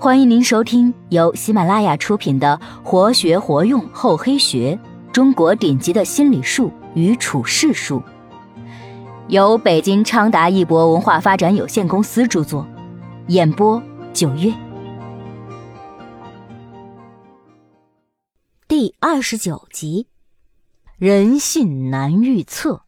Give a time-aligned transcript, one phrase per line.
[0.00, 4.78] 欢迎您收听由喜马拉雅出品的《活学活用厚黑学：
[5.12, 8.00] 中国顶级的心理术与处世术》，
[9.26, 12.64] 由北京昌达一博文化发展有限公司著作，
[13.26, 13.82] 演播
[14.14, 14.54] 九月。
[18.68, 20.06] 第二十九集：
[20.96, 22.82] 人性难预测，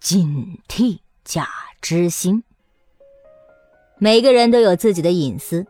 [0.00, 1.46] 警惕假
[1.80, 2.42] 知心。
[3.98, 5.64] 每个人都有自己的隐私。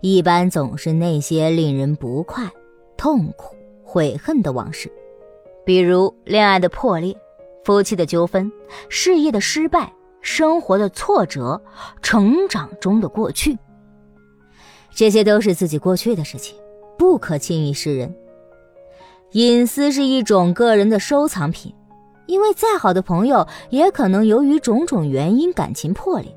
[0.00, 2.50] 一般总是那些令人不快、
[2.96, 4.90] 痛苦、悔恨的往事，
[5.64, 7.16] 比如恋爱的破裂、
[7.64, 8.50] 夫妻的纠纷、
[8.88, 11.60] 事业的失败、生活的挫折、
[12.02, 13.58] 成长中的过去。
[14.92, 16.56] 这些都是自己过去的事情，
[16.98, 18.14] 不可轻易示人。
[19.32, 21.72] 隐私是一种个人的收藏品，
[22.26, 26.36] 因为再好的朋友也可能由于种种原因感情破裂。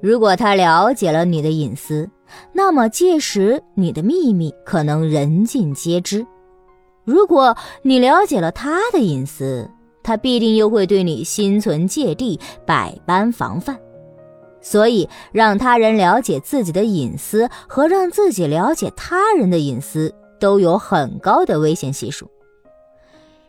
[0.00, 2.08] 如果他了解了你的隐私，
[2.52, 6.26] 那么届时你的秘密可能人尽皆知。
[7.04, 9.70] 如果你了解了他的隐私，
[10.02, 13.78] 他必定又会对你心存芥蒂，百般防范。
[14.60, 22.28] 所以，让他人了解自己的隐私和让自己了解他人的隐私都有很高的危险系数。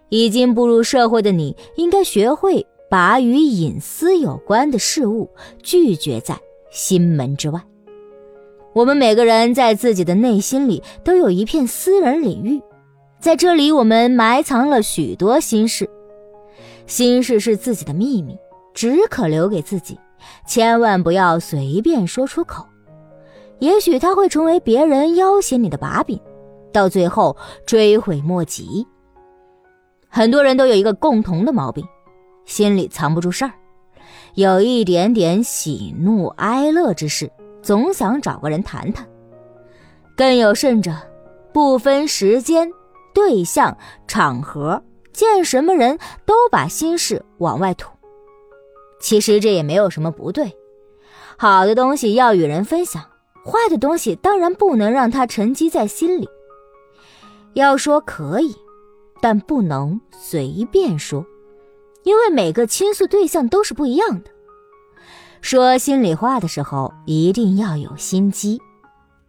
[0.09, 2.65] 已经步入社会的你，应该学会。
[2.91, 5.29] 把与隐私有关的事物
[5.61, 6.35] 拒绝在
[6.71, 7.61] 心门之外。
[8.79, 12.61] 我们每个人在自己的内心里都有一片私人领域，
[13.19, 15.89] 在这里我们埋藏了许多心事。
[16.87, 18.37] 心事是自己的秘密，
[18.73, 19.99] 只可留给自己，
[20.47, 22.65] 千万不要随便说出口。
[23.59, 26.17] 也许它会成为别人要挟你的把柄，
[26.71, 28.87] 到最后追悔莫及。
[30.07, 31.83] 很多人都有一个共同的毛病。
[32.45, 33.51] 心里藏不住事儿，
[34.35, 37.29] 有一点点喜怒哀乐之事，
[37.61, 39.07] 总想找个人谈谈。
[40.15, 40.91] 更有甚者，
[41.53, 42.71] 不分时间、
[43.13, 47.89] 对象、场合，见什么人都把心事往外吐。
[48.99, 50.53] 其实这也没有什么不对，
[51.37, 53.01] 好的东西要与人分享，
[53.45, 56.27] 坏的东西当然不能让它沉积在心里。
[57.53, 58.53] 要说可以，
[59.21, 61.25] 但不能随便说。
[62.03, 64.31] 因为每个倾诉对象都是不一样的，
[65.41, 68.61] 说心里话的时候一定要有心机，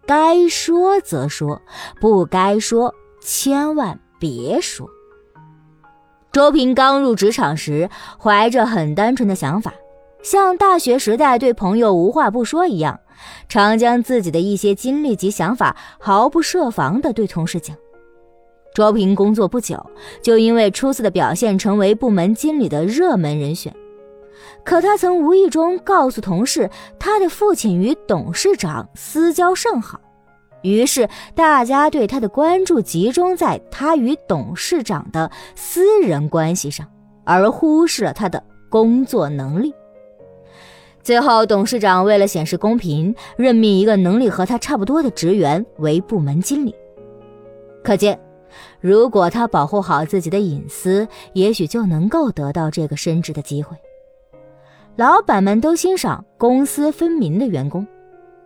[0.07, 1.61] 该说则说，
[2.01, 4.89] 不该说千万别说。
[6.33, 7.89] 周平刚入职场时，
[8.19, 9.73] 怀着很单纯的想法，
[10.23, 13.01] 像大学时代对朋友无话不说一样，
[13.49, 17.77] 常将自己的一些经历及想法毫不设防地对同事讲。
[18.75, 19.85] 周平工作不久，
[20.23, 23.75] 就因为出色的表现成为部门经理的热门人选。
[24.65, 30.01] 可他曾无意中告诉同事，他的父亲与董事长私交甚好，
[30.63, 36.87] 于是大家对他的关注集中在他与董事长的私人关系上，
[37.25, 39.75] 而忽视了他的工作能力。
[41.03, 46.75] 最后，董事长为了显示公平，任命一个能力和他差不多的职员为部门经理。
[47.83, 48.19] 可见。
[48.81, 53.77] 如果他保护好自己的隐私，也许就能够得到这个升职的机会。
[54.97, 57.87] 老板们都欣赏公私分明的员工，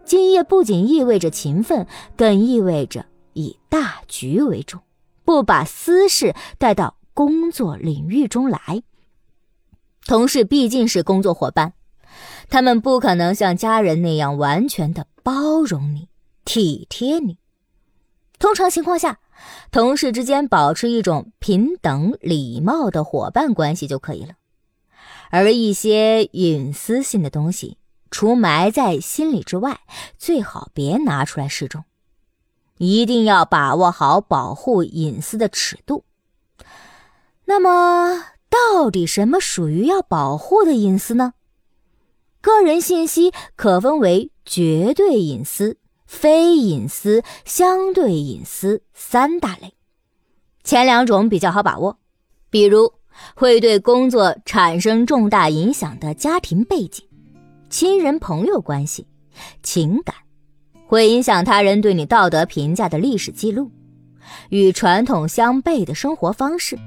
[0.04, 4.80] 敬业不仅意味着勤奋，更意味着以大局为重，
[5.24, 8.82] 不把私事带到工作领域中来。
[10.06, 11.72] 同事毕竟是工作伙伴，
[12.48, 16.08] 他们不可能像家人那样完全的包容你、
[16.44, 17.38] 体贴你。
[18.38, 19.18] 通常情况下，
[19.72, 24.34] 同事之间保持一种平等、礼貌的伙伴关系就可以了。
[25.30, 27.78] 而一些隐私性的东西，
[28.10, 29.80] 除埋在心里之外，
[30.18, 31.84] 最好别拿出来示众。
[32.78, 36.04] 一定要把握好保护隐私的尺度。
[37.44, 41.34] 那么，到底什么属于要保护的隐私呢？
[42.40, 45.78] 个人信息可分为绝对隐私。
[46.06, 49.74] 非隐私、相对隐私三大类，
[50.62, 51.98] 前两种比较好把握，
[52.50, 52.92] 比如
[53.34, 57.04] 会对工作产生重大影响的家庭背景、
[57.68, 59.06] 亲人朋友关系、
[59.62, 60.14] 情感，
[60.86, 63.70] 会影响他人对你道德评价的历史记录，
[64.50, 66.78] 与传统相悖的生活方式，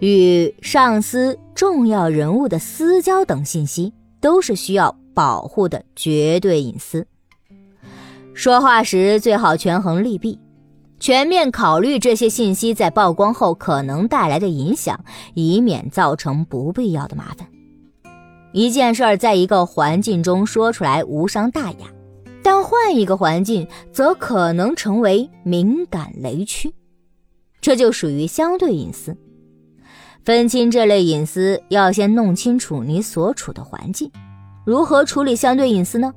[0.00, 7.06] 与上司、重要人物的私交等信息，都是需要保护的绝对隐私。
[8.34, 10.38] 说话时最好权衡利弊，
[11.00, 15.04] 全面考虑这些信息在曝光后可能带来的影响，
[15.34, 17.48] 以免造成不必要的麻烦。
[18.52, 21.86] 一件事儿在一个环境中说出来无伤大雅，
[22.42, 26.74] 但换一个环境，则可能成为敏感雷区，
[27.60, 29.16] 这就属于相对隐私。
[30.24, 34.10] 分清这类隐私，要先弄清楚你所处的环境。
[34.66, 36.12] 如何处理相对隐私呢？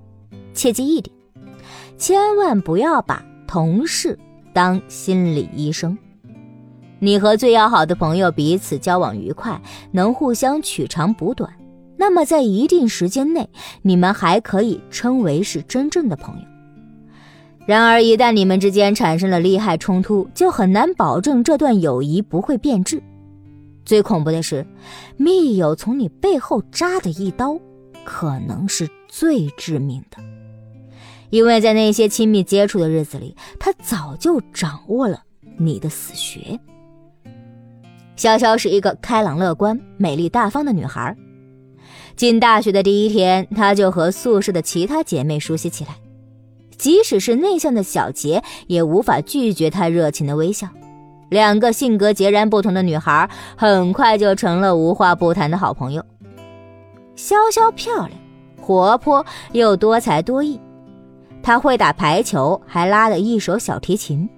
[0.54, 1.16] 切记一点，
[1.98, 4.18] 千万不要把同事
[4.53, 5.98] 当心理医生。
[7.00, 9.59] 你和最要好的朋友彼此交往愉快，
[9.92, 11.51] 能互相取长补短，
[11.98, 13.50] 那么在一定时间内，
[13.81, 16.42] 你们还可以称为是真正的朋友。
[17.65, 23.01] 然而，一旦你们之间产生了利害冲突，就很难保证这段友谊不会变质。
[23.86, 24.65] 最恐怖的是，
[25.18, 27.57] 密友从你背后扎的一刀，
[28.04, 30.18] 可能是最致命的，
[31.31, 35.24] 因为在那些亲密接触的日子里，他早就掌握了
[35.57, 36.60] 你的死穴。
[38.16, 41.18] 潇潇是一个开朗乐观、美丽大方的女孩。
[42.16, 45.95] 进大学的第一天，她就和宿舍的其他姐妹熟悉起来。
[46.78, 50.68] 即使是内向的小杰，也无法拒绝她热情的微笑。
[51.30, 56.04] 两个性格截然不同的女孩，很快就成了无话不谈的好朋友。
[57.16, 58.12] 潇潇漂亮、
[58.60, 60.60] 活泼又多才多艺，
[61.44, 64.30] 他会打排球，还拉了一手小提琴，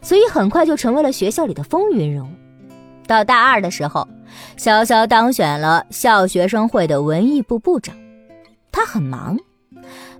[0.00, 2.28] 所以很快就成为了学校里的风云人物。
[3.06, 4.06] 到大二的时候，
[4.58, 7.94] 潇潇当选了校学生会的文艺部部长。
[8.72, 9.38] 他很忙，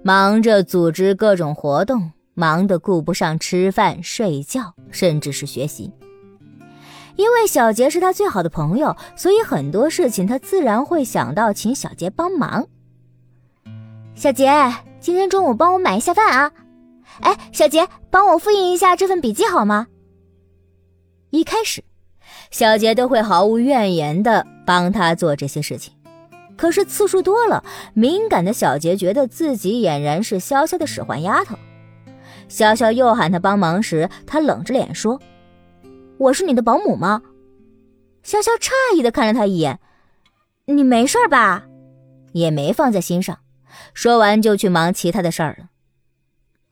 [0.02, 5.92] 忙着组织各种活动，忙得顾不上吃饭、睡觉，甚至是学习。
[7.16, 12.66] 因为小杰是他最好的朋友，所以很多事情他自然会想到请小杰帮忙。
[14.14, 14.50] 小杰，
[15.06, 16.50] 今天中午帮我买一下饭啊！
[17.20, 19.86] 哎，小杰，帮我复印一下这份笔记好吗？
[21.30, 21.84] 一开始。
[22.50, 25.94] 小杰都会毫无怨言的帮他做这些事情，
[26.56, 27.62] 可是次数多了，
[27.94, 31.54] 敏感的小杰觉得自己俨然是潇潇的使唤丫头。
[32.48, 35.20] 潇潇又喊他帮忙时，他冷着脸说
[36.18, 37.22] ：“我是你的保姆吗？”
[38.26, 39.78] 潇潇诧异的看了他一眼
[40.66, 41.64] ：“你没事吧？”
[42.34, 43.38] 也没放在心上，
[43.94, 45.68] 说完就去忙其他的事儿了。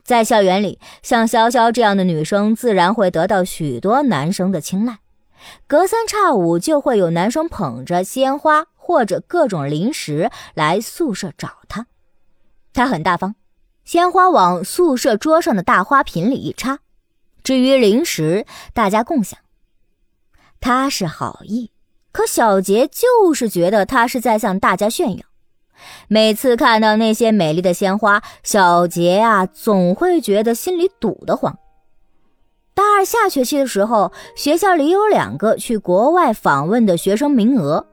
[0.03, 4.99] 在校园里，像潇潇这样的女生，自然会得到许多男生的青睐。
[5.67, 11.87] 隔三差五就会有男生捧着鲜花或者各种零食来宿舍找她，
[12.73, 13.35] 她很大方，
[13.85, 16.79] 鲜花往宿舍桌上的大花瓶里一插，
[17.43, 19.39] 至于零食，大家共享。
[20.61, 21.71] 她是好意，
[22.11, 25.25] 可小杰就是觉得她是在向大家炫耀。
[26.09, 31.59] 每次看到那些美丽的鲜花，小杰啊总会觉得心里堵得慌。
[32.75, 37.87] 大二下学期的时候，学校里有两个去国外访问的学生名额，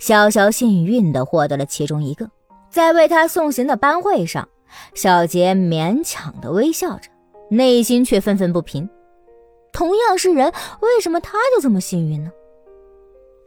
[0.00, 2.30] 潇潇幸运地获得了其中一个。
[2.70, 4.48] 在为他送行的班会上，
[4.94, 7.10] 小杰勉强地微笑着，
[7.50, 8.88] 内心却愤愤不平。
[9.72, 12.30] 同样是人，为什么他就这么幸运呢？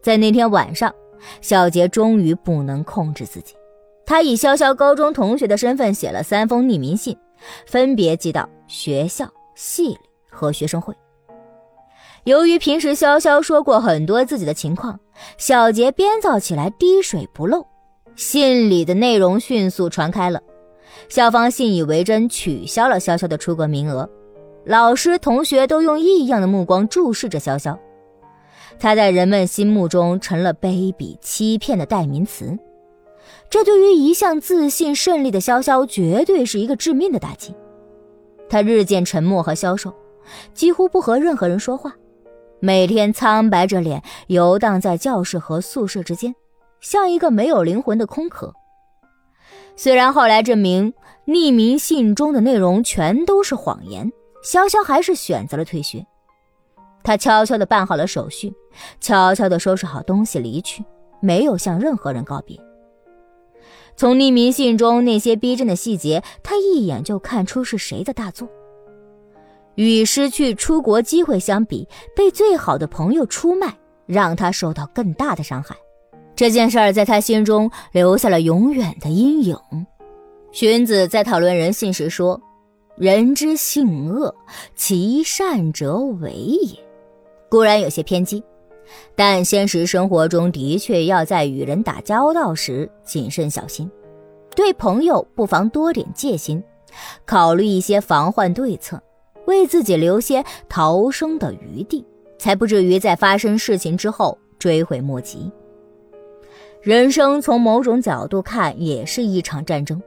[0.02, 0.94] 在那天晚上，
[1.40, 3.56] 小杰终于不能控制自己，
[4.06, 7.18] 他以潇潇高中同学的身份写了三封匿名信，
[7.66, 10.00] 分别寄到学校、系里。
[10.36, 10.94] 和学生会。
[12.26, 15.00] 由于平时潇潇说过很多自己的情况，
[15.38, 17.66] 小杰编造起来滴水不漏。
[18.18, 20.42] 信里的内容迅速传开了，
[21.08, 24.10] 校方信以为真，取消了潇潇的出国名额。
[24.66, 27.78] 老师、同学都用异样的目光注视着潇潇，
[28.78, 32.58] 他在人们心目中成了卑鄙、欺骗的代名词。
[33.50, 37.56] 这对于一向自信顺利的潇潇，绝对是一个致命的打击。
[38.50, 39.94] 他日渐沉默和消瘦。
[40.56, 41.94] 几乎不和任何人说话，
[42.60, 46.34] 每天苍白着脸游荡在教室和宿舍之间，
[46.82, 48.52] 像一个没有灵魂的空壳。
[49.76, 50.92] 虽然后来证明
[51.28, 54.12] 匿名信中的内容全都是谎言，
[54.44, 56.04] 潇潇还是选择了退学。
[57.04, 58.52] 他悄悄地办好了手续，
[59.00, 60.84] 悄悄地收拾好东西离去，
[61.20, 62.60] 没有向任何人告别。
[63.96, 68.48] 从匿名信中那些逼真的细节，他一眼就看出是谁的大作。
[69.76, 75.76] 与失去出国机会相比，被最好的朋友出卖，让他受到更大的伤害。
[76.36, 79.58] 这件事儿在他心中留下了永远的阴影。
[80.52, 82.42] 荀子在讨论人性时说
[82.96, 84.34] ：“人之性恶，
[84.76, 86.80] 其善者为也。”
[87.50, 88.42] 固然有些偏激，
[89.16, 93.90] 但现实生活中的确要在与人打交道时谨慎小心。
[94.56, 96.64] 对朋友不妨多点戒心，
[97.26, 99.02] 考虑一些防患对策。
[99.46, 102.04] 为自己留些逃生的余地，
[102.40, 105.52] 才不至于在发生事情之后追悔莫及。
[106.82, 110.02] 人生从某种角度看，也是一场战争。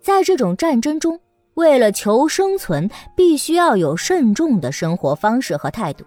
[0.00, 1.18] 在这种战争中，
[1.54, 6.04] 为了求生存，必须要有慎重的生活方式和态度，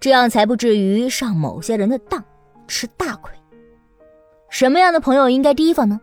[0.00, 2.22] 这样才不至于上某些人的当，
[2.66, 3.32] 吃大亏。
[4.48, 6.00] 什么样的朋友应该提防呢？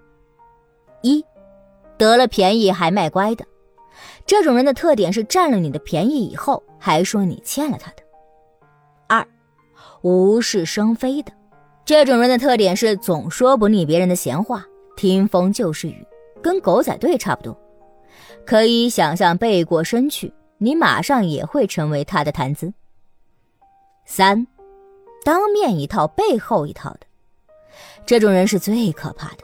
[1.01, 1.23] 一，
[1.97, 3.45] 得了便宜还卖乖的，
[4.25, 8.03] 这种人的特点是占了你的便宜以后还说你欠了他的。
[9.07, 9.25] 二，
[10.01, 11.31] 无事生非的，
[11.85, 14.65] 这种人的特点是总说不腻别人的闲话，
[14.97, 16.05] 听风就是雨，
[16.41, 17.57] 跟狗仔队差不多。
[18.45, 22.73] 可以想象，背过身去，你马上也会成为他的谈资。
[24.13, 24.45] 三，
[25.23, 26.99] 当面一套，背后一套的，
[28.05, 29.37] 这种人是最可怕的。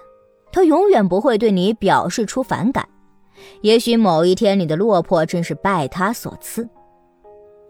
[0.52, 2.86] 他永远不会对你表示出反感，
[3.62, 6.68] 也许某一天你的落魄正是拜他所赐。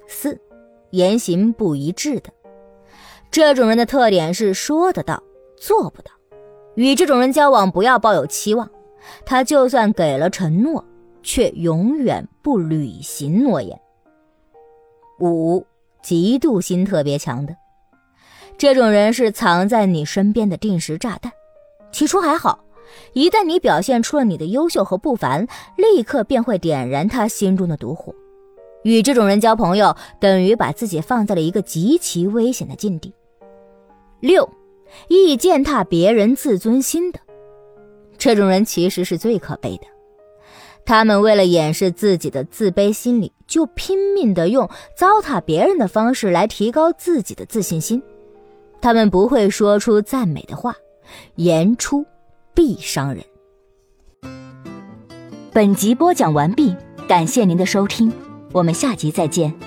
[0.08, 0.42] 四，
[0.90, 2.32] 言行不一致的，
[3.30, 5.22] 这种人的特点是说得到，
[5.56, 6.12] 做不到。
[6.74, 8.68] 与这种人交往，不要抱有期望，
[9.24, 10.84] 他就算给了承诺。
[11.24, 13.78] 却永远不履行诺言。
[15.20, 15.66] 五，
[16.08, 17.54] 嫉妒心特别强的，
[18.58, 21.30] 这种人是藏在你身边的定时炸弹。
[21.92, 22.64] 起初还好，
[23.12, 25.46] 一旦你表现出了你的优秀和不凡，
[25.76, 28.16] 立刻便会点燃他心中的毒火。
[28.84, 33.14] 与这种人交朋友，等于把自己放在了一个极其危险的境地。
[34.22, 34.50] 六，
[35.10, 37.20] 易践踏别人自尊心的，
[38.18, 39.97] 这种人其实是最可悲的。
[40.88, 48.02] 他们为了掩饰自己的自卑心理，就拼命的用糟蹋别人的方式来提高自己的自信心。
[48.80, 50.74] 他们不会说出赞美的话，
[51.36, 52.06] 言出
[52.54, 53.22] 必伤人。
[55.52, 56.74] 本集播讲完毕，
[57.06, 58.10] 感谢您的收听，
[58.54, 59.67] 我们下集再见。